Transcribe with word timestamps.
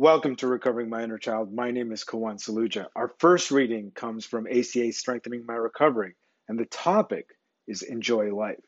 Welcome 0.00 0.36
to 0.36 0.46
Recovering 0.46 0.88
My 0.88 1.02
Inner 1.02 1.18
Child. 1.18 1.52
My 1.52 1.72
name 1.72 1.90
is 1.90 2.04
Kawan 2.04 2.36
Saluja. 2.36 2.86
Our 2.94 3.12
first 3.18 3.50
reading 3.50 3.90
comes 3.90 4.24
from 4.24 4.46
ACA 4.46 4.92
Strengthening 4.92 5.44
My 5.44 5.56
Recovery, 5.56 6.14
and 6.48 6.56
the 6.56 6.66
topic 6.66 7.26
is 7.66 7.82
Enjoy 7.82 8.32
Life. 8.32 8.62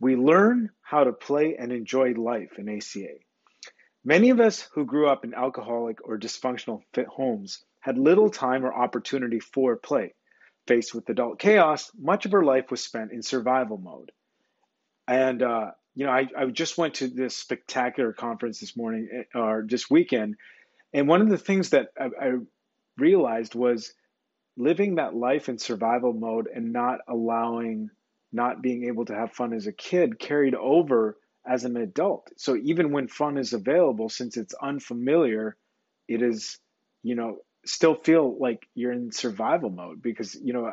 We 0.00 0.16
learn 0.16 0.70
how 0.80 1.04
to 1.04 1.12
play 1.12 1.56
and 1.58 1.70
enjoy 1.70 2.14
life 2.14 2.52
in 2.56 2.70
ACA. 2.70 3.12
Many 4.06 4.30
of 4.30 4.40
us 4.40 4.66
who 4.72 4.86
grew 4.86 5.06
up 5.06 5.26
in 5.26 5.34
alcoholic 5.34 5.98
or 6.02 6.18
dysfunctional 6.18 6.80
homes 7.10 7.62
had 7.80 7.98
little 7.98 8.30
time 8.30 8.64
or 8.64 8.72
opportunity 8.72 9.40
for 9.40 9.76
play. 9.76 10.14
Faced 10.66 10.94
with 10.94 11.10
adult 11.10 11.38
chaos, 11.38 11.90
much 11.94 12.24
of 12.24 12.32
our 12.32 12.42
life 12.42 12.70
was 12.70 12.82
spent 12.82 13.12
in 13.12 13.20
survival 13.20 13.76
mode. 13.76 14.12
And 15.06 15.42
uh, 15.42 15.72
you 15.94 16.06
know, 16.06 16.12
I, 16.12 16.26
I 16.36 16.46
just 16.46 16.76
went 16.76 16.94
to 16.94 17.08
this 17.08 17.36
spectacular 17.36 18.12
conference 18.12 18.60
this 18.60 18.76
morning 18.76 19.08
eh, 19.12 19.38
or 19.38 19.64
this 19.68 19.90
weekend, 19.90 20.36
and 20.92 21.08
one 21.08 21.20
of 21.20 21.28
the 21.28 21.38
things 21.38 21.70
that 21.70 21.88
I, 21.98 22.04
I 22.20 22.32
realized 22.96 23.54
was 23.54 23.92
living 24.56 24.96
that 24.96 25.14
life 25.14 25.48
in 25.48 25.58
survival 25.58 26.12
mode 26.12 26.48
and 26.52 26.72
not 26.72 27.00
allowing, 27.08 27.90
not 28.32 28.62
being 28.62 28.84
able 28.84 29.04
to 29.06 29.14
have 29.14 29.32
fun 29.32 29.52
as 29.52 29.66
a 29.66 29.72
kid 29.72 30.18
carried 30.18 30.54
over 30.54 31.16
as 31.46 31.64
an 31.64 31.76
adult. 31.76 32.30
So 32.36 32.56
even 32.56 32.92
when 32.92 33.08
fun 33.08 33.36
is 33.36 33.52
available, 33.52 34.08
since 34.08 34.36
it's 34.36 34.54
unfamiliar, 34.54 35.56
it 36.08 36.22
is, 36.22 36.58
you 37.02 37.14
know, 37.14 37.38
still 37.66 37.94
feel 37.94 38.38
like 38.38 38.66
you're 38.74 38.92
in 38.92 39.12
survival 39.12 39.70
mode 39.70 40.02
because, 40.02 40.34
you 40.34 40.52
know, 40.52 40.72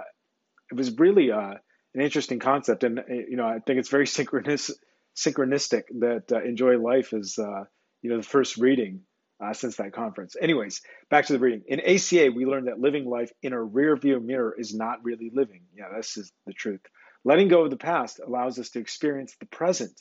it 0.72 0.76
was 0.76 0.98
really 1.00 1.32
uh, 1.32 1.56
an 1.94 2.02
interesting 2.02 2.40
concept. 2.40 2.84
And, 2.84 3.00
eh, 3.00 3.24
you 3.30 3.38
know, 3.38 3.48
I 3.48 3.60
think 3.60 3.80
it's 3.80 3.90
very 3.90 4.08
synchronous 4.20 4.72
synchronistic 5.16 5.84
that 6.00 6.32
uh, 6.32 6.42
Enjoy 6.44 6.78
Life 6.78 7.14
is, 7.14 7.38
uh, 7.38 7.66
you 8.02 8.10
know, 8.10 8.18
the 8.18 8.24
first 8.24 8.58
reading 8.58 9.02
uh, 9.44 9.54
since 9.54 9.78
that 9.78 9.94
conference. 9.94 10.36
Anyways, 10.40 10.82
back 11.10 11.26
to 11.26 11.34
the 11.34 11.40
reading. 11.40 11.64
In 11.68 11.80
ACA, 11.80 12.32
we 12.36 12.46
learned 12.46 12.68
that 12.68 12.80
living 12.80 13.06
life 13.06 13.32
in 13.42 13.54
a 13.54 13.62
rear 13.62 13.96
view 13.96 14.20
mirror 14.20 14.56
is 14.58 14.74
not 14.74 15.04
really 15.04 15.32
living. 15.34 15.64
Yeah, 15.76 15.90
this 15.96 16.18
is 16.18 16.32
the 16.46 16.54
truth. 16.54 16.82
Letting 17.24 17.48
go 17.50 17.64
of 17.64 17.70
the 17.70 17.78
past 17.78 18.20
allows 18.26 18.60
us 18.60 18.70
to 18.72 18.80
experience 18.80 19.36
the 19.40 19.46
present 19.46 20.00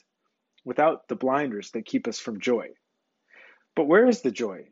without 0.64 1.08
the 1.08 1.16
blinders 1.16 1.70
that 1.72 1.86
keep 1.86 2.06
us 2.06 2.18
from 2.18 2.40
joy. 2.40 2.68
But 3.74 3.88
where 3.88 4.06
is 4.06 4.22
the 4.22 4.30
joy? 4.30 4.68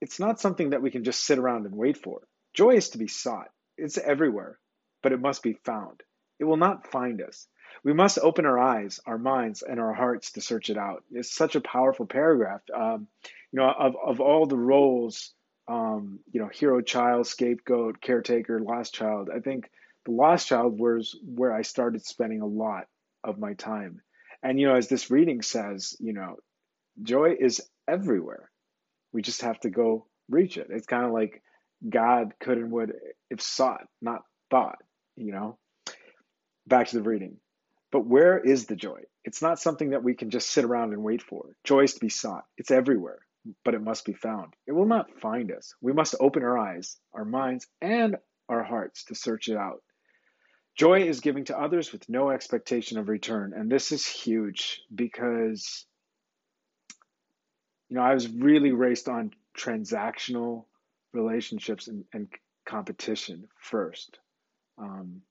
It's 0.00 0.20
not 0.20 0.40
something 0.40 0.70
that 0.70 0.82
we 0.82 0.90
can 0.90 1.04
just 1.04 1.24
sit 1.24 1.38
around 1.38 1.66
and 1.66 1.74
wait 1.74 1.98
for. 1.98 2.22
Joy 2.54 2.76
is 2.76 2.90
to 2.90 2.98
be 2.98 3.08
sought. 3.08 3.48
It's 3.76 3.98
everywhere, 3.98 4.58
but 5.02 5.12
it 5.12 5.20
must 5.20 5.42
be 5.42 5.54
found. 5.64 6.02
It 6.38 6.44
will 6.44 6.56
not 6.56 6.90
find 6.90 7.20
us. 7.22 7.46
We 7.84 7.92
must 7.92 8.18
open 8.18 8.46
our 8.46 8.58
eyes, 8.58 9.00
our 9.06 9.18
minds, 9.18 9.62
and 9.62 9.78
our 9.80 9.92
hearts 9.92 10.32
to 10.32 10.40
search 10.40 10.70
it 10.70 10.78
out. 10.78 11.04
It's 11.12 11.34
such 11.34 11.54
a 11.54 11.60
powerful 11.60 12.06
paragraph. 12.06 12.62
Um, 12.74 13.08
you 13.52 13.60
know, 13.60 13.70
of, 13.70 13.96
of 14.04 14.20
all 14.20 14.46
the 14.46 14.56
roles, 14.56 15.32
um, 15.68 16.20
you 16.32 16.40
know, 16.40 16.48
hero 16.52 16.80
child, 16.80 17.26
scapegoat, 17.26 18.00
caretaker, 18.00 18.60
lost 18.60 18.94
child, 18.94 19.30
I 19.34 19.40
think 19.40 19.70
the 20.04 20.12
lost 20.12 20.48
child 20.48 20.78
was 20.78 21.18
where 21.24 21.52
I 21.52 21.62
started 21.62 22.04
spending 22.04 22.40
a 22.40 22.46
lot 22.46 22.86
of 23.24 23.38
my 23.38 23.54
time. 23.54 24.02
And, 24.42 24.60
you 24.60 24.68
know, 24.68 24.76
as 24.76 24.88
this 24.88 25.10
reading 25.10 25.42
says, 25.42 25.96
you 25.98 26.12
know, 26.12 26.36
joy 27.02 27.36
is 27.38 27.62
everywhere. 27.88 28.50
We 29.12 29.22
just 29.22 29.42
have 29.42 29.58
to 29.60 29.70
go 29.70 30.06
reach 30.28 30.56
it. 30.56 30.68
It's 30.70 30.86
kind 30.86 31.04
of 31.04 31.12
like 31.12 31.42
God 31.88 32.34
could 32.40 32.58
and 32.58 32.70
would 32.72 32.94
if 33.30 33.40
sought, 33.40 33.86
not 34.00 34.22
thought, 34.50 34.78
you 35.16 35.32
know. 35.32 35.58
Back 36.66 36.88
to 36.88 36.96
the 36.96 37.02
reading. 37.02 37.36
But 37.92 38.06
where 38.06 38.38
is 38.38 38.66
the 38.66 38.76
joy? 38.76 39.00
It's 39.24 39.42
not 39.42 39.60
something 39.60 39.90
that 39.90 40.02
we 40.02 40.14
can 40.14 40.30
just 40.30 40.50
sit 40.50 40.64
around 40.64 40.92
and 40.92 41.02
wait 41.02 41.22
for. 41.22 41.56
Joy 41.64 41.84
is 41.84 41.94
to 41.94 42.00
be 42.00 42.08
sought. 42.08 42.44
It's 42.56 42.70
everywhere, 42.70 43.20
but 43.64 43.74
it 43.74 43.82
must 43.82 44.04
be 44.04 44.12
found. 44.12 44.54
It 44.66 44.72
will 44.72 44.86
not 44.86 45.20
find 45.20 45.52
us. 45.52 45.74
We 45.80 45.92
must 45.92 46.14
open 46.20 46.42
our 46.42 46.58
eyes, 46.58 46.96
our 47.14 47.24
minds, 47.24 47.66
and 47.80 48.16
our 48.48 48.62
hearts 48.62 49.04
to 49.04 49.14
search 49.14 49.48
it 49.48 49.56
out. 49.56 49.82
Joy 50.76 51.04
is 51.04 51.20
giving 51.20 51.44
to 51.46 51.58
others 51.58 51.90
with 51.92 52.08
no 52.08 52.30
expectation 52.30 52.98
of 52.98 53.08
return. 53.08 53.54
And 53.56 53.70
this 53.70 53.92
is 53.92 54.06
huge 54.06 54.82
because, 54.94 55.86
you 57.88 57.96
know, 57.96 58.02
I 58.02 58.12
was 58.12 58.28
really 58.28 58.72
raised 58.72 59.08
on 59.08 59.32
transactional 59.56 60.66
relationships 61.14 61.88
and, 61.88 62.04
and 62.12 62.28
competition 62.66 63.48
first. 63.58 64.18
Um, 64.76 65.22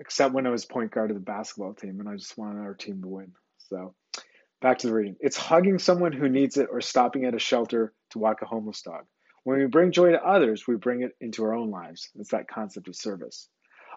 except 0.00 0.34
when 0.34 0.46
I 0.46 0.50
was 0.50 0.64
point 0.64 0.90
guard 0.90 1.10
of 1.10 1.16
the 1.16 1.22
basketball 1.22 1.74
team 1.74 2.00
and 2.00 2.08
I 2.08 2.16
just 2.16 2.36
wanted 2.36 2.60
our 2.60 2.74
team 2.74 3.02
to 3.02 3.08
win. 3.08 3.32
So 3.58 3.94
back 4.60 4.78
to 4.78 4.86
the 4.86 4.94
reading. 4.94 5.16
It's 5.20 5.36
hugging 5.36 5.78
someone 5.78 6.12
who 6.12 6.28
needs 6.28 6.56
it 6.56 6.68
or 6.70 6.80
stopping 6.80 7.24
at 7.24 7.34
a 7.34 7.38
shelter 7.38 7.92
to 8.10 8.18
walk 8.18 8.42
a 8.42 8.46
homeless 8.46 8.82
dog. 8.82 9.04
When 9.44 9.58
we 9.58 9.66
bring 9.66 9.92
joy 9.92 10.12
to 10.12 10.24
others, 10.24 10.66
we 10.66 10.76
bring 10.76 11.02
it 11.02 11.12
into 11.20 11.44
our 11.44 11.54
own 11.54 11.70
lives. 11.70 12.08
It's 12.18 12.30
that 12.30 12.48
concept 12.48 12.88
of 12.88 12.96
service. 12.96 13.48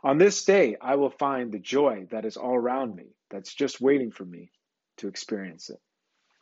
On 0.03 0.17
this 0.17 0.45
day, 0.45 0.75
I 0.79 0.95
will 0.95 1.09
find 1.09 1.51
the 1.51 1.59
joy 1.59 2.05
that 2.11 2.25
is 2.25 2.37
all 2.37 2.55
around 2.55 2.95
me, 2.95 3.05
that's 3.31 3.53
just 3.53 3.81
waiting 3.81 4.11
for 4.11 4.25
me 4.25 4.51
to 4.97 5.07
experience 5.07 5.69
it. 5.69 5.79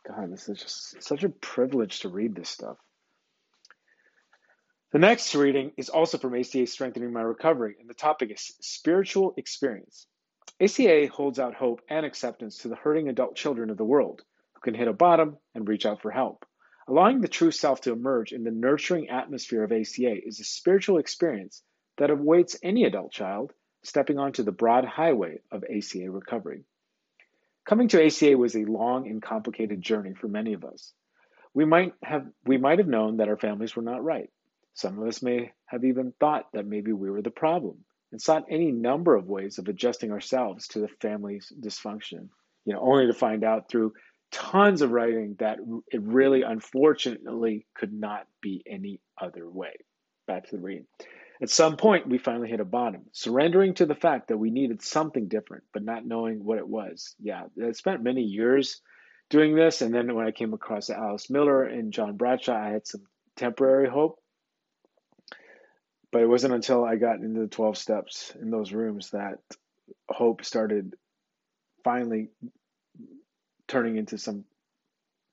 God, 0.06 0.32
this 0.32 0.48
is 0.48 0.60
just 0.60 1.02
such 1.02 1.24
a 1.24 1.28
privilege 1.28 2.00
to 2.00 2.08
read 2.08 2.34
this 2.34 2.50
stuff. 2.50 2.76
The 4.96 5.00
next 5.00 5.34
reading 5.34 5.72
is 5.76 5.90
also 5.90 6.16
from 6.16 6.34
ACA 6.34 6.66
Strengthening 6.66 7.12
My 7.12 7.20
Recovery, 7.20 7.76
and 7.78 7.86
the 7.86 7.92
topic 7.92 8.30
is 8.30 8.54
spiritual 8.62 9.34
experience. 9.36 10.06
ACA 10.58 11.08
holds 11.08 11.38
out 11.38 11.52
hope 11.52 11.82
and 11.90 12.06
acceptance 12.06 12.56
to 12.56 12.68
the 12.68 12.76
hurting 12.76 13.10
adult 13.10 13.36
children 13.36 13.68
of 13.68 13.76
the 13.76 13.84
world 13.84 14.22
who 14.54 14.60
can 14.62 14.72
hit 14.72 14.88
a 14.88 14.94
bottom 14.94 15.36
and 15.54 15.68
reach 15.68 15.84
out 15.84 16.00
for 16.00 16.10
help. 16.10 16.46
Allowing 16.88 17.20
the 17.20 17.28
true 17.28 17.50
self 17.50 17.82
to 17.82 17.92
emerge 17.92 18.32
in 18.32 18.42
the 18.42 18.50
nurturing 18.50 19.10
atmosphere 19.10 19.64
of 19.64 19.70
ACA 19.70 20.16
is 20.26 20.40
a 20.40 20.44
spiritual 20.44 20.96
experience 20.96 21.62
that 21.98 22.08
awaits 22.08 22.56
any 22.62 22.84
adult 22.84 23.12
child 23.12 23.52
stepping 23.82 24.18
onto 24.18 24.44
the 24.44 24.50
broad 24.50 24.86
highway 24.86 25.40
of 25.52 25.62
ACA 25.64 26.10
recovery. 26.10 26.64
Coming 27.66 27.88
to 27.88 28.02
ACA 28.02 28.38
was 28.38 28.56
a 28.56 28.64
long 28.64 29.08
and 29.08 29.20
complicated 29.20 29.82
journey 29.82 30.14
for 30.14 30.28
many 30.28 30.54
of 30.54 30.64
us. 30.64 30.94
We 31.52 31.66
might 31.66 31.92
have 32.02 32.26
we 32.46 32.56
might 32.56 32.78
have 32.78 32.88
known 32.88 33.18
that 33.18 33.28
our 33.28 33.36
families 33.36 33.76
were 33.76 33.82
not 33.82 34.02
right. 34.02 34.30
Some 34.76 34.98
of 34.98 35.08
us 35.08 35.22
may 35.22 35.52
have 35.64 35.84
even 35.84 36.12
thought 36.20 36.52
that 36.52 36.66
maybe 36.66 36.92
we 36.92 37.10
were 37.10 37.22
the 37.22 37.30
problem 37.30 37.78
and 38.12 38.20
sought 38.20 38.44
any 38.50 38.70
number 38.70 39.14
of 39.14 39.26
ways 39.26 39.56
of 39.56 39.68
adjusting 39.68 40.12
ourselves 40.12 40.68
to 40.68 40.80
the 40.80 40.88
family's 41.00 41.50
dysfunction, 41.58 42.28
you 42.66 42.74
know, 42.74 42.80
only 42.80 43.06
to 43.06 43.14
find 43.14 43.42
out 43.42 43.70
through 43.70 43.94
tons 44.30 44.82
of 44.82 44.90
writing 44.90 45.34
that 45.38 45.58
it 45.90 46.02
really 46.02 46.42
unfortunately 46.42 47.66
could 47.74 47.92
not 47.92 48.26
be 48.42 48.62
any 48.68 49.00
other 49.18 49.48
way. 49.48 49.72
Back 50.26 50.46
to 50.48 50.56
the 50.56 50.62
reading. 50.62 50.86
At 51.40 51.48
some 51.48 51.78
point, 51.78 52.06
we 52.06 52.18
finally 52.18 52.50
hit 52.50 52.60
a 52.60 52.64
bottom, 52.64 53.06
surrendering 53.12 53.72
to 53.74 53.86
the 53.86 53.94
fact 53.94 54.28
that 54.28 54.38
we 54.38 54.50
needed 54.50 54.82
something 54.82 55.28
different, 55.28 55.64
but 55.72 55.84
not 55.84 56.06
knowing 56.06 56.44
what 56.44 56.58
it 56.58 56.68
was. 56.68 57.14
Yeah, 57.18 57.44
I 57.62 57.72
spent 57.72 58.02
many 58.02 58.22
years 58.22 58.82
doing 59.30 59.54
this, 59.54 59.80
and 59.80 59.94
then 59.94 60.14
when 60.14 60.26
I 60.26 60.32
came 60.32 60.52
across 60.52 60.90
Alice 60.90 61.30
Miller 61.30 61.64
and 61.64 61.94
John 61.94 62.16
Bradshaw, 62.18 62.56
I 62.56 62.72
had 62.72 62.86
some 62.86 63.04
temporary 63.36 63.88
hope 63.88 64.18
but 66.16 66.22
it 66.22 66.30
wasn't 66.30 66.54
until 66.54 66.82
I 66.82 66.96
got 66.96 67.20
into 67.20 67.40
the 67.40 67.46
12 67.46 67.76
steps 67.76 68.32
in 68.40 68.48
those 68.48 68.72
rooms 68.72 69.10
that 69.10 69.36
hope 70.08 70.46
started 70.46 70.94
finally 71.84 72.28
turning 73.68 73.98
into 73.98 74.16
some 74.16 74.46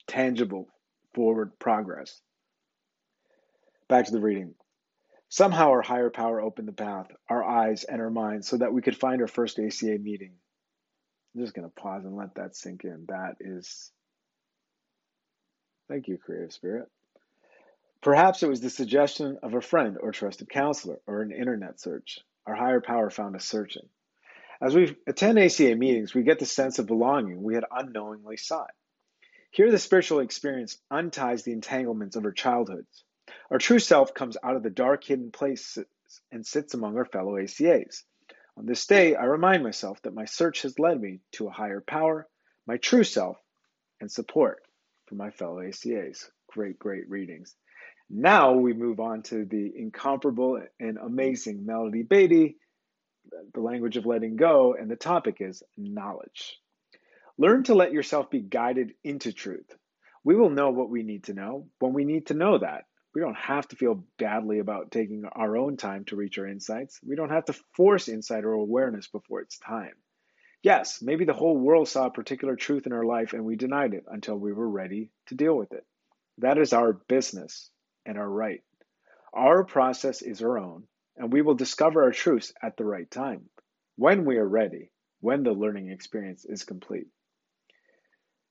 tangible 0.08 0.68
forward 1.16 1.58
progress. 1.58 2.20
Back 3.88 4.08
to 4.08 4.12
the 4.12 4.20
reading. 4.20 4.56
Somehow 5.30 5.70
our 5.70 5.82
higher 5.82 6.10
power 6.10 6.42
opened 6.42 6.68
the 6.68 6.74
path, 6.74 7.08
our 7.30 7.46
eyes 7.46 7.86
and 7.86 8.02
our 8.02 8.10
minds, 8.10 8.50
so 8.50 8.58
that 8.58 8.74
we 8.74 8.82
could 8.82 8.98
find 8.98 9.22
our 9.22 9.28
first 9.30 9.60
ACA 9.60 9.98
meeting. 10.00 10.34
I'm 11.34 11.44
just 11.44 11.54
going 11.54 11.66
to 11.66 11.82
pause 11.82 12.04
and 12.04 12.18
let 12.18 12.36
that 12.36 12.58
sink 12.58 12.84
in. 12.84 13.06
That 13.08 13.36
is. 13.40 13.90
Thank 15.88 16.10
you, 16.10 16.18
Creative 16.18 16.52
Spirit. 16.52 16.90
Perhaps 18.04 18.44
it 18.44 18.50
was 18.50 18.60
the 18.60 18.70
suggestion 18.70 19.40
of 19.44 19.54
a 19.54 19.62
friend 19.62 19.98
or 19.98 20.12
trusted 20.12 20.50
counselor 20.50 21.00
or 21.08 21.22
an 21.22 21.32
internet 21.32 21.80
search. 21.80 22.20
Our 22.46 22.54
higher 22.54 22.82
power 22.82 23.10
found 23.10 23.34
us 23.38 23.46
searching. 23.46 23.88
As 24.62 24.76
we 24.76 24.98
attend 25.08 25.40
ACA 25.40 25.76
meetings, 25.78 26.14
we 26.14 26.24
get 26.24 26.38
the 26.38 26.46
sense 26.46 26.80
of 26.80 26.88
belonging 26.88 27.42
we 27.42 27.56
had 27.56 27.64
unknowingly 27.72 28.36
sought. 28.36 28.72
Here, 29.52 29.72
the 29.72 29.80
spiritual 29.80 30.20
experience 30.20 30.78
unties 30.92 31.44
the 31.44 31.54
entanglements 31.54 32.18
of 32.18 32.26
our 32.26 32.34
childhoods. 32.34 33.06
Our 33.50 33.58
true 33.58 33.80
self 33.80 34.14
comes 34.14 34.36
out 34.44 34.58
of 34.58 34.64
the 34.64 34.70
dark, 34.70 35.06
hidden 35.06 35.32
places 35.32 35.86
and 36.30 36.46
sits 36.46 36.74
among 36.74 36.98
our 36.98 37.06
fellow 37.06 37.38
ACAs. 37.38 38.04
On 38.58 38.66
this 38.66 38.86
day, 38.86 39.16
I 39.16 39.24
remind 39.24 39.64
myself 39.64 40.02
that 40.02 40.14
my 40.14 40.26
search 40.26 40.64
has 40.64 40.78
led 40.78 41.00
me 41.00 41.22
to 41.34 41.48
a 41.48 41.52
higher 41.52 41.80
power, 41.80 42.28
my 42.68 42.76
true 42.76 43.06
self, 43.06 43.38
and 44.02 44.12
support 44.12 44.62
for 45.06 45.16
my 45.16 45.30
fellow 45.30 45.62
ACAs. 45.62 46.30
Great, 46.48 46.78
great 46.78 47.10
readings. 47.10 47.56
Now 48.16 48.54
we 48.54 48.74
move 48.74 49.00
on 49.00 49.24
to 49.24 49.44
the 49.44 49.74
incomparable 49.76 50.62
and 50.80 51.00
amazing 51.00 51.66
Melody 51.66 52.04
Beattie, 52.04 52.58
the 53.56 53.60
language 53.60 53.98
of 53.98 54.06
letting 54.06 54.36
go, 54.36 54.76
and 54.76 54.90
the 54.90 54.96
topic 54.96 55.38
is 55.40 55.64
knowledge. 55.78 56.60
Learn 57.40 57.64
to 57.64 57.74
let 57.74 57.92
yourself 57.92 58.30
be 58.30 58.40
guided 58.40 58.94
into 59.04 59.34
truth. 59.34 59.66
We 60.24 60.36
will 60.36 60.52
know 60.52 60.70
what 60.70 60.92
we 60.92 61.02
need 61.02 61.24
to 61.24 61.34
know 61.34 61.70
when 61.80 61.94
we 61.94 62.06
need 62.06 62.28
to 62.28 62.36
know 62.36 62.60
that. 62.60 62.84
We 63.16 63.22
don't 63.22 63.36
have 63.36 63.68
to 63.70 63.76
feel 63.76 64.06
badly 64.20 64.60
about 64.60 64.92
taking 64.92 65.26
our 65.26 65.58
own 65.58 65.76
time 65.76 66.06
to 66.06 66.16
reach 66.16 66.38
our 66.38 66.48
insights. 66.48 67.00
We 67.04 67.16
don't 67.16 67.32
have 67.32 67.46
to 67.46 67.60
force 67.76 68.10
insight 68.10 68.44
or 68.44 68.54
awareness 68.54 69.08
before 69.08 69.42
it's 69.42 69.58
time. 69.58 69.96
Yes, 70.62 71.02
maybe 71.02 71.26
the 71.26 71.34
whole 71.34 71.58
world 71.58 71.88
saw 71.88 72.06
a 72.06 72.12
particular 72.12 72.56
truth 72.56 72.86
in 72.86 72.94
our 72.94 73.06
life 73.06 73.34
and 73.34 73.44
we 73.44 73.56
denied 73.56 73.96
it 73.96 74.06
until 74.08 74.36
we 74.38 74.54
were 74.54 74.70
ready 74.70 75.10
to 75.30 75.36
deal 75.36 75.58
with 75.58 75.74
it. 75.74 75.84
That 76.38 76.60
is 76.60 76.74
our 76.74 76.94
business 76.94 77.72
and 78.06 78.18
are 78.18 78.30
right. 78.30 78.62
Our 79.34 79.64
process 79.64 80.22
is 80.22 80.42
our 80.42 80.58
own, 80.58 80.84
and 81.18 81.32
we 81.32 81.42
will 81.42 81.56
discover 81.56 82.04
our 82.04 82.12
truths 82.12 82.54
at 82.62 82.78
the 82.78 82.86
right 82.86 83.10
time, 83.10 83.50
when 83.96 84.26
we 84.26 84.38
are 84.38 84.48
ready, 84.48 84.92
when 85.22 85.44
the 85.44 85.52
learning 85.52 85.90
experience 85.90 86.46
is 86.46 86.64
complete. 86.64 87.08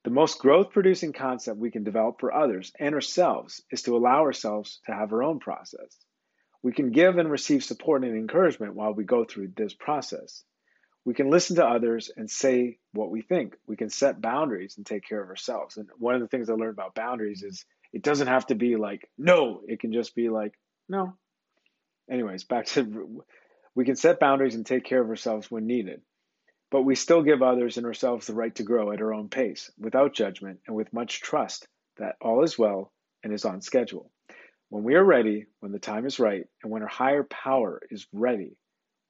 The 0.05 0.11
most 0.11 0.41
growth 0.41 0.73
producing 0.73 1.13
concept 1.13 1.59
we 1.59 1.71
can 1.71 1.85
develop 1.85 2.19
for 2.19 2.35
others 2.35 2.73
and 2.79 2.95
ourselves 2.95 3.63
is 3.71 3.83
to 3.83 3.97
allow 3.97 4.23
ourselves 4.23 4.81
to 4.87 4.93
have 4.93 5.13
our 5.13 5.23
own 5.23 5.39
process. 5.39 5.97
We 6.63 6.73
can 6.73 6.91
give 6.91 7.19
and 7.19 7.31
receive 7.31 7.63
support 7.63 8.05
and 8.05 8.17
encouragement 8.17 8.75
while 8.75 8.95
we 8.95 9.05
go 9.05 9.25
through 9.25 9.53
this 9.57 9.75
process. 9.75 10.43
We 11.05 11.15
can 11.15 11.31
listen 11.31 11.57
to 11.57 11.67
others 11.67 12.11
and 12.17 12.31
say 12.31 12.79
what 12.93 13.11
we 13.11 13.23
think. 13.23 13.57
We 13.67 13.77
can 13.77 13.91
set 13.91 14.21
boundaries 14.21 14.77
and 14.77 14.87
take 14.87 15.05
care 15.09 15.23
of 15.23 15.29
ourselves. 15.29 15.77
And 15.77 15.89
one 15.99 16.15
of 16.15 16.21
the 16.21 16.29
things 16.29 16.49
I 16.49 16.55
learned 16.55 16.73
about 16.73 16.95
boundaries 16.95 17.43
is 17.43 17.65
it 17.93 18.03
doesn't 18.03 18.29
have 18.29 18.47
to 18.47 18.55
be 18.55 18.77
like, 18.77 19.09
no, 19.19 19.61
it 19.67 19.81
can 19.81 19.93
just 19.93 20.15
be 20.15 20.29
like, 20.29 20.55
no. 20.89 21.15
Anyways, 22.11 22.45
back 22.45 22.67
to 22.67 23.25
we 23.75 23.85
can 23.85 23.97
set 23.97 24.21
boundaries 24.21 24.55
and 24.55 24.67
take 24.67 24.85
care 24.85 25.01
of 25.01 25.09
ourselves 25.09 25.51
when 25.51 25.67
needed. 25.67 26.03
But 26.71 26.83
we 26.83 26.95
still 26.95 27.23
give 27.23 27.43
others 27.43 27.77
and 27.77 27.87
ourselves 27.87 28.27
the 28.27 28.35
right 28.35 28.55
to 28.57 28.63
grow 28.63 28.93
at 28.93 29.01
our 29.01 29.13
own 29.13 29.29
pace, 29.29 29.71
without 29.79 30.15
judgment 30.15 30.61
and 30.67 30.75
with 30.75 30.93
much 30.93 31.21
trust 31.21 31.69
that 31.99 32.17
all 32.21 32.43
is 32.45 32.59
well 32.59 32.93
and 33.23 33.33
is 33.33 33.45
on 33.45 33.61
schedule. 33.61 34.11
When 34.71 34.85
we 34.85 34.95
are 34.95 35.05
ready, 35.05 35.47
when 35.61 35.73
the 35.73 35.79
time 35.79 36.07
is 36.07 36.19
right, 36.19 36.47
and 36.63 36.73
when 36.73 36.83
our 36.83 36.89
higher 36.89 37.25
power 37.25 37.83
is 37.91 38.07
ready, 38.13 38.57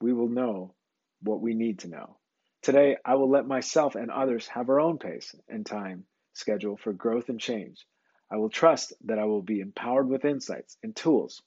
we 0.00 0.12
will 0.12 0.28
know 0.28 0.74
what 1.22 1.40
we 1.40 1.54
need 1.54 1.80
to 1.80 1.88
know. 1.88 2.18
Today, 2.62 2.96
I 3.04 3.14
will 3.14 3.30
let 3.30 3.46
myself 3.46 3.94
and 3.94 4.10
others 4.10 4.48
have 4.48 4.68
our 4.68 4.80
own 4.80 4.98
pace 4.98 5.34
and 5.48 5.64
time 5.64 6.04
schedule 6.34 6.76
for 6.76 6.92
growth 6.92 7.28
and 7.28 7.40
change. 7.40 7.86
I 8.32 8.36
will 8.36 8.48
trust 8.48 8.94
that 9.04 9.18
I 9.18 9.24
will 9.24 9.42
be 9.42 9.60
empowered 9.60 10.08
with 10.08 10.24
insights 10.24 10.78
and 10.82 10.96
tools 10.96 11.42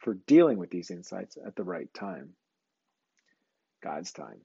for 0.00 0.12
dealing 0.26 0.58
with 0.58 0.68
these 0.68 0.90
insights 0.90 1.38
at 1.44 1.56
the 1.56 1.64
right 1.64 1.92
time. 1.94 2.34
God's 3.82 4.12
time. 4.12 4.38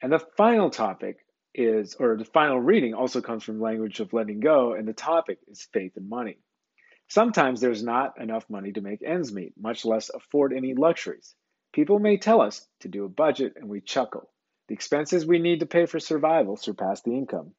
And 0.00 0.10
the 0.10 0.18
final 0.18 0.70
topic 0.70 1.18
is, 1.54 1.94
or 1.96 2.16
the 2.16 2.24
final 2.24 2.58
reading 2.58 2.94
also 2.94 3.20
comes 3.20 3.44
from 3.44 3.60
language 3.60 4.00
of 4.00 4.14
letting 4.14 4.40
go, 4.40 4.72
and 4.72 4.88
the 4.88 4.94
topic 4.94 5.38
is 5.46 5.68
faith 5.74 5.92
and 5.96 6.08
money. 6.08 6.38
Sometimes 7.06 7.60
there's 7.60 7.82
not 7.82 8.18
enough 8.18 8.48
money 8.48 8.72
to 8.72 8.80
make 8.80 9.02
ends 9.02 9.30
meet, 9.30 9.52
much 9.60 9.84
less 9.84 10.08
afford 10.08 10.54
any 10.54 10.72
luxuries. 10.72 11.34
People 11.74 11.98
may 11.98 12.16
tell 12.16 12.40
us 12.40 12.66
to 12.80 12.88
do 12.88 13.04
a 13.04 13.10
budget, 13.10 13.54
and 13.56 13.68
we 13.68 13.82
chuckle. 13.82 14.30
The 14.68 14.74
expenses 14.74 15.26
we 15.26 15.38
need 15.38 15.60
to 15.60 15.66
pay 15.66 15.84
for 15.84 16.00
survival 16.00 16.56
surpass 16.56 17.02
the 17.02 17.12
income. 17.12 17.52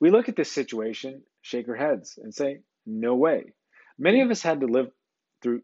We 0.00 0.10
look 0.10 0.28
at 0.28 0.36
this 0.36 0.50
situation, 0.50 1.22
shake 1.42 1.68
our 1.68 1.76
heads, 1.76 2.18
and 2.22 2.34
say, 2.34 2.60
No 2.86 3.14
way. 3.14 3.52
Many 3.98 4.22
of 4.22 4.30
us 4.30 4.42
had 4.42 4.60
to 4.60 4.66
live 4.66 4.90
through 5.42 5.62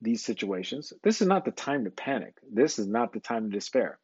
these 0.00 0.24
situations. 0.24 0.92
This 1.02 1.20
is 1.20 1.28
not 1.28 1.44
the 1.44 1.50
time 1.52 1.84
to 1.84 1.90
panic. 1.90 2.34
This 2.50 2.78
is 2.78 2.88
not 2.88 3.12
the 3.12 3.20
time 3.20 3.44
to 3.44 3.56
despair. 3.56 3.98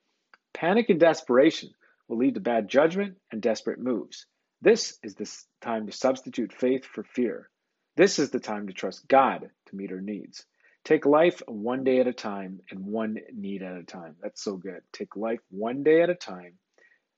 Panic 0.54 0.88
and 0.88 1.00
desperation 1.00 1.70
will 2.08 2.18
lead 2.18 2.34
to 2.34 2.40
bad 2.40 2.68
judgment 2.68 3.16
and 3.32 3.42
desperate 3.42 3.80
moves. 3.80 4.26
This 4.62 4.98
is 5.02 5.14
the 5.14 5.30
time 5.60 5.86
to 5.86 5.92
substitute 5.92 6.52
faith 6.52 6.84
for 6.84 7.02
fear. 7.02 7.50
This 7.96 8.18
is 8.18 8.30
the 8.30 8.40
time 8.40 8.68
to 8.68 8.72
trust 8.72 9.08
God 9.08 9.50
to 9.66 9.76
meet 9.76 9.92
our 9.92 10.00
needs. 10.00 10.44
Take 10.84 11.04
life 11.04 11.42
one 11.48 11.82
day 11.82 11.98
at 12.00 12.06
a 12.06 12.12
time 12.12 12.60
and 12.70 12.86
one 12.86 13.16
need 13.34 13.62
at 13.62 13.76
a 13.76 13.82
time. 13.82 14.16
That's 14.22 14.42
so 14.42 14.56
good. 14.56 14.82
Take 14.92 15.16
life 15.16 15.40
one 15.50 15.82
day 15.82 16.02
at 16.02 16.10
a 16.10 16.14
time 16.14 16.54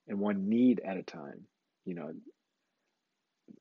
and 0.06 0.18
one 0.18 0.48
need 0.48 0.80
at 0.84 0.96
a 0.96 1.02
time. 1.02 1.44
You 1.84 1.94
know, 1.94 2.12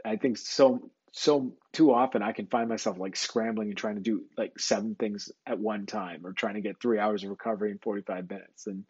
I 0.06 0.18
think 0.18 0.38
so 0.38 0.92
so 1.12 1.54
too 1.74 1.94
often 1.94 2.22
I 2.22 2.32
can 2.32 2.48
find 2.48 2.70
myself 2.70 2.98
like 3.00 3.16
scrambling 3.16 3.70
and 3.70 3.78
trying 3.78 3.96
to 3.96 4.02
do 4.02 4.26
like 4.38 4.60
seven 4.60 4.96
things 4.96 5.32
at 5.46 5.60
one 5.60 5.86
time 5.86 6.26
or 6.26 6.34
trying 6.34 6.56
to 6.56 6.62
get 6.62 6.82
3 6.82 7.00
hours 7.00 7.24
of 7.24 7.30
recovery 7.30 7.72
in 7.72 7.80
45 7.80 8.30
minutes 8.30 8.68
and 8.68 8.84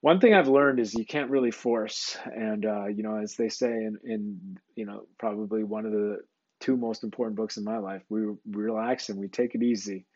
one 0.00 0.18
thing 0.18 0.34
I've 0.34 0.48
learned 0.48 0.80
is 0.80 0.94
you 0.94 1.04
can't 1.04 1.30
really 1.30 1.50
force. 1.50 2.16
And, 2.24 2.64
uh, 2.64 2.86
you 2.86 3.02
know, 3.02 3.16
as 3.16 3.36
they 3.36 3.48
say 3.48 3.68
in, 3.68 3.98
in, 4.02 4.58
you 4.74 4.86
know, 4.86 5.02
probably 5.18 5.62
one 5.62 5.84
of 5.84 5.92
the 5.92 6.20
two 6.58 6.76
most 6.76 7.04
important 7.04 7.36
books 7.36 7.58
in 7.58 7.64
my 7.64 7.78
life, 7.78 8.02
we 8.08 8.22
relax 8.50 9.10
and 9.10 9.18
we 9.18 9.28
take 9.28 9.54
it 9.54 9.62
easy. 9.62 10.06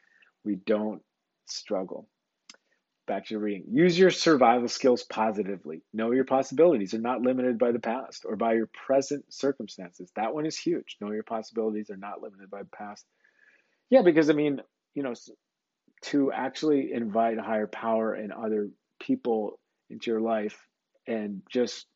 We 0.44 0.56
don't 0.56 1.02
struggle. 1.46 2.08
Back 3.06 3.26
to 3.26 3.38
reading. 3.38 3.66
Use 3.70 3.98
your 3.98 4.10
survival 4.10 4.68
skills 4.68 5.02
positively. 5.02 5.82
Know 5.92 6.12
your 6.12 6.24
possibilities 6.24 6.94
are 6.94 6.98
not 6.98 7.20
limited 7.20 7.58
by 7.58 7.72
the 7.72 7.78
past 7.78 8.24
or 8.26 8.34
by 8.34 8.54
your 8.54 8.68
present 8.86 9.26
circumstances. 9.32 10.10
That 10.16 10.34
one 10.34 10.46
is 10.46 10.58
huge. 10.58 10.96
Know 11.00 11.10
your 11.10 11.22
possibilities 11.22 11.90
are 11.90 11.98
not 11.98 12.22
limited 12.22 12.50
by 12.50 12.62
the 12.62 12.76
past. 12.76 13.04
Yeah, 13.90 14.00
because 14.02 14.30
I 14.30 14.32
mean, 14.32 14.62
you 14.94 15.02
know, 15.02 15.12
to 16.04 16.32
actually 16.32 16.92
invite 16.92 17.38
higher 17.38 17.66
power 17.66 18.14
and 18.14 18.32
other 18.32 18.70
people 19.00 19.58
into 19.90 20.10
your 20.10 20.20
life 20.20 20.58
and 21.06 21.42
just 21.50 21.86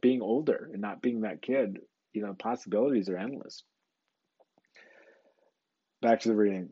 being 0.00 0.22
older 0.22 0.70
and 0.72 0.80
not 0.80 1.02
being 1.02 1.22
that 1.22 1.42
kid, 1.42 1.78
you 2.12 2.22
know, 2.22 2.34
possibilities 2.34 3.08
are 3.08 3.18
endless. 3.18 3.64
Back 6.02 6.20
to 6.20 6.28
the 6.28 6.36
reading. 6.36 6.70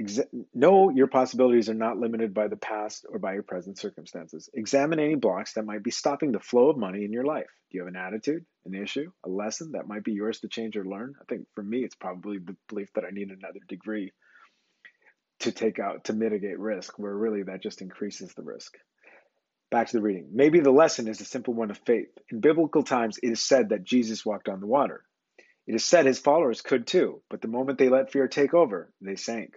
Exa- 0.00 0.28
know 0.54 0.90
your 0.90 1.08
possibilities 1.08 1.68
are 1.68 1.74
not 1.74 1.98
limited 1.98 2.32
by 2.32 2.46
the 2.46 2.56
past 2.56 3.04
or 3.10 3.18
by 3.18 3.34
your 3.34 3.42
present 3.42 3.78
circumstances. 3.78 4.48
Examine 4.54 5.00
any 5.00 5.16
blocks 5.16 5.54
that 5.54 5.64
might 5.64 5.82
be 5.82 5.90
stopping 5.90 6.30
the 6.30 6.38
flow 6.38 6.70
of 6.70 6.76
money 6.76 7.04
in 7.04 7.12
your 7.12 7.24
life. 7.24 7.50
Do 7.70 7.78
you 7.78 7.84
have 7.84 7.92
an 7.92 8.00
attitude, 8.00 8.44
an 8.64 8.74
issue, 8.74 9.10
a 9.26 9.28
lesson 9.28 9.72
that 9.72 9.88
might 9.88 10.04
be 10.04 10.12
yours 10.12 10.40
to 10.40 10.48
change 10.48 10.76
or 10.76 10.84
learn? 10.84 11.14
I 11.20 11.24
think 11.28 11.46
for 11.54 11.64
me, 11.64 11.84
it's 11.84 11.96
probably 11.96 12.38
the 12.38 12.56
belief 12.68 12.92
that 12.94 13.04
I 13.04 13.10
need 13.10 13.30
another 13.30 13.58
degree 13.68 14.12
to 15.40 15.52
take 15.52 15.78
out 15.78 16.04
to 16.04 16.12
mitigate 16.12 16.58
risk, 16.58 16.98
where 16.98 17.14
really 17.14 17.42
that 17.44 17.62
just 17.62 17.82
increases 17.82 18.32
the 18.34 18.42
risk. 18.42 18.76
Back 19.70 19.88
to 19.88 19.96
the 19.96 20.02
reading. 20.02 20.30
Maybe 20.32 20.60
the 20.60 20.70
lesson 20.70 21.08
is 21.08 21.20
a 21.20 21.24
simple 21.24 21.54
one 21.54 21.70
of 21.70 21.78
faith. 21.78 22.08
In 22.30 22.40
biblical 22.40 22.82
times, 22.84 23.18
it 23.22 23.30
is 23.30 23.42
said 23.42 23.70
that 23.70 23.84
Jesus 23.84 24.24
walked 24.24 24.48
on 24.48 24.60
the 24.60 24.66
water. 24.66 25.04
It 25.66 25.74
is 25.74 25.84
said 25.84 26.06
his 26.06 26.18
followers 26.18 26.62
could 26.62 26.86
too, 26.86 27.20
but 27.28 27.42
the 27.42 27.48
moment 27.48 27.78
they 27.78 27.88
let 27.88 28.10
fear 28.10 28.26
take 28.28 28.54
over, 28.54 28.90
they 29.00 29.16
sank. 29.16 29.54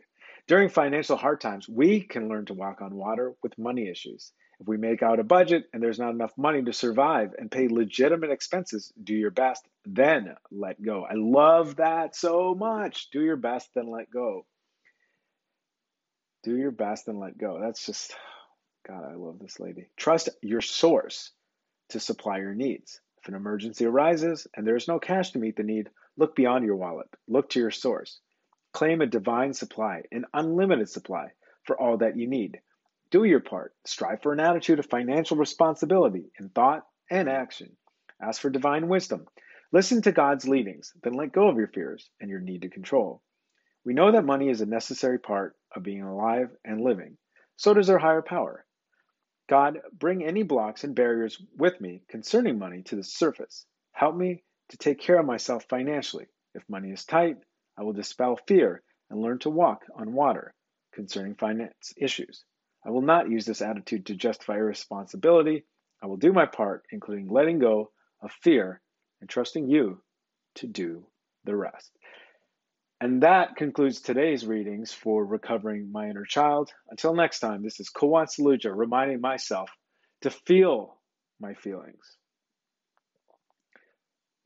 During 0.47 0.69
financial 0.69 1.17
hard 1.17 1.41
times, 1.41 1.67
we 1.69 2.01
can 2.01 2.27
learn 2.27 2.45
to 2.45 2.53
walk 2.53 2.81
on 2.81 2.95
water 2.95 3.33
with 3.41 3.57
money 3.57 3.89
issues. 3.89 4.31
If 4.59 4.67
we 4.67 4.77
make 4.77 5.01
out 5.01 5.19
a 5.19 5.23
budget 5.23 5.65
and 5.73 5.81
there's 5.81 5.99
not 5.99 6.13
enough 6.13 6.37
money 6.37 6.61
to 6.63 6.73
survive 6.73 7.31
and 7.37 7.49
pay 7.49 7.67
legitimate 7.67 8.31
expenses, 8.31 8.91
do 9.03 9.15
your 9.15 9.31
best, 9.31 9.67
then 9.85 10.35
let 10.51 10.81
go. 10.81 11.03
I 11.03 11.15
love 11.15 11.77
that 11.77 12.15
so 12.15 12.53
much. 12.53 13.09
Do 13.11 13.21
your 13.21 13.37
best, 13.37 13.69
then 13.73 13.89
let 13.89 14.11
go 14.11 14.45
do 16.43 16.57
your 16.57 16.71
best 16.71 17.07
and 17.07 17.19
let 17.19 17.37
go. 17.37 17.59
That's 17.61 17.85
just, 17.85 18.15
God, 18.87 19.03
I 19.03 19.15
love 19.15 19.39
this 19.39 19.59
lady. 19.59 19.89
Trust 19.97 20.29
your 20.41 20.61
source 20.61 21.31
to 21.89 21.99
supply 21.99 22.39
your 22.39 22.55
needs. 22.55 22.99
If 23.21 23.27
an 23.27 23.35
emergency 23.35 23.85
arises 23.85 24.47
and 24.55 24.65
there 24.65 24.75
is 24.75 24.87
no 24.87 24.99
cash 24.99 25.31
to 25.31 25.39
meet 25.39 25.55
the 25.55 25.63
need, 25.63 25.89
look 26.17 26.35
beyond 26.35 26.65
your 26.65 26.75
wallet. 26.75 27.07
Look 27.27 27.49
to 27.51 27.59
your 27.59 27.71
source. 27.71 28.19
Claim 28.73 29.01
a 29.01 29.05
divine 29.05 29.53
supply, 29.53 30.03
an 30.11 30.25
unlimited 30.33 30.89
supply 30.89 31.31
for 31.63 31.79
all 31.79 31.97
that 31.97 32.17
you 32.17 32.27
need. 32.27 32.61
Do 33.09 33.23
your 33.23 33.41
part. 33.41 33.73
Strive 33.85 34.21
for 34.21 34.31
an 34.31 34.39
attitude 34.39 34.79
of 34.79 34.85
financial 34.85 35.37
responsibility 35.37 36.31
in 36.39 36.49
thought 36.49 36.85
and 37.09 37.27
action. 37.27 37.75
Ask 38.21 38.41
for 38.41 38.49
divine 38.49 38.87
wisdom. 38.87 39.27
Listen 39.73 40.01
to 40.03 40.11
God's 40.11 40.47
leadings, 40.47 40.93
then 41.03 41.13
let 41.13 41.31
go 41.33 41.47
of 41.47 41.57
your 41.57 41.67
fears 41.67 42.09
and 42.19 42.29
your 42.29 42.39
need 42.39 42.61
to 42.63 42.69
control. 42.69 43.21
We 43.83 43.93
know 43.93 44.11
that 44.11 44.25
money 44.25 44.49
is 44.49 44.61
a 44.61 44.65
necessary 44.65 45.19
part 45.19 45.55
of 45.75 45.83
being 45.83 46.03
alive 46.03 46.49
and 46.63 46.81
living. 46.81 47.17
So 47.55 47.73
does 47.73 47.89
our 47.89 47.97
higher 47.97 48.21
power. 48.21 48.65
God, 49.49 49.79
bring 49.91 50.23
any 50.23 50.43
blocks 50.43 50.83
and 50.83 50.95
barriers 50.95 51.41
with 51.57 51.79
me 51.81 52.03
concerning 52.09 52.59
money 52.59 52.83
to 52.83 52.95
the 52.95 53.03
surface. 53.03 53.65
Help 53.91 54.15
me 54.15 54.43
to 54.69 54.77
take 54.77 54.99
care 54.99 55.19
of 55.19 55.25
myself 55.25 55.65
financially. 55.69 56.27
If 56.53 56.63
money 56.69 56.91
is 56.91 57.05
tight, 57.05 57.37
I 57.81 57.83
will 57.83 57.93
dispel 57.93 58.37
fear 58.47 58.83
and 59.09 59.19
learn 59.19 59.39
to 59.39 59.49
walk 59.49 59.85
on 59.95 60.13
water 60.13 60.53
concerning 60.93 61.33
finance 61.33 61.93
issues. 61.97 62.45
I 62.85 62.91
will 62.91 63.01
not 63.01 63.31
use 63.31 63.45
this 63.45 63.63
attitude 63.63 64.05
to 64.05 64.15
justify 64.15 64.57
irresponsibility. 64.57 65.65
I 66.03 66.05
will 66.05 66.17
do 66.17 66.31
my 66.31 66.45
part, 66.45 66.83
including 66.91 67.27
letting 67.27 67.57
go 67.57 67.91
of 68.21 68.31
fear 68.43 68.81
and 69.19 69.27
trusting 69.27 69.67
you 69.67 69.99
to 70.55 70.67
do 70.67 71.07
the 71.45 71.55
rest. 71.55 71.91
And 73.01 73.23
that 73.23 73.55
concludes 73.55 74.01
today's 74.01 74.45
readings 74.45 74.93
for 74.93 75.25
Recovering 75.25 75.91
My 75.91 76.07
Inner 76.07 76.25
Child. 76.25 76.71
Until 76.91 77.15
next 77.15 77.39
time, 77.39 77.63
this 77.63 77.79
is 77.79 77.89
Kawan 77.89 78.27
Saluja 78.27 78.71
reminding 78.71 79.21
myself 79.21 79.71
to 80.21 80.29
feel 80.29 80.99
my 81.39 81.55
feelings. 81.55 82.17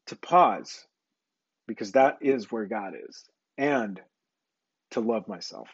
to 0.08 0.16
pause 0.16 0.86
because 1.68 1.94
that 1.94 2.18
is 2.22 2.52
where 2.52 2.66
God 2.66 2.94
is 3.10 3.26
and 3.58 4.02
to 4.92 5.02
love 5.02 5.28
myself. 5.28 5.70